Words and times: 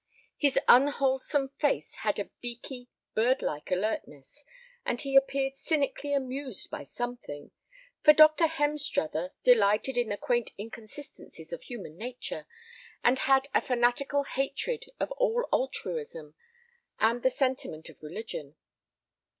His 0.39 0.57
unwholesome 0.67 1.49
face 1.59 1.93
had 1.97 2.17
a 2.17 2.31
beaky, 2.41 2.87
bird 3.13 3.43
like 3.43 3.69
alertness, 3.69 4.43
and 4.83 4.99
he 4.99 5.15
appeared 5.15 5.59
cynically 5.59 6.11
amused 6.11 6.71
by 6.71 6.85
something, 6.85 7.51
for 8.03 8.11
Dr. 8.11 8.47
Hemstruther 8.47 9.29
delighted 9.43 9.97
in 9.99 10.09
the 10.09 10.17
quaint 10.17 10.53
inconsistencies 10.57 11.53
of 11.53 11.61
human 11.61 11.97
nature, 11.99 12.47
and 13.03 13.19
had 13.19 13.47
a 13.53 13.61
fanatical 13.61 14.23
hatred 14.23 14.85
of 14.99 15.11
all 15.17 15.47
altruism 15.53 16.33
and 16.99 17.21
the 17.21 17.29
sentiment 17.29 17.87
of 17.87 18.01
religion. 18.01 18.55